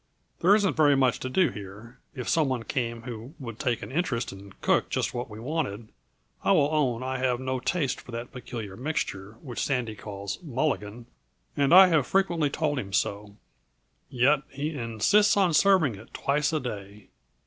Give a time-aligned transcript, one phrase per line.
[0.39, 3.91] "There isn't very much to do here; if some one came who would take an
[3.91, 5.89] interest and cook just what we wanted
[6.43, 11.05] I will own I have no taste for that peculiar mixture which Sandy calls 'Mulligan,'
[11.55, 13.35] and I have frequently told him so.
[14.09, 17.09] Yet he insists upon serving it twice a day.